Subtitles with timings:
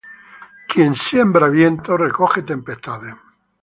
[0.67, 3.13] Quien siembra vientos recoge tempestades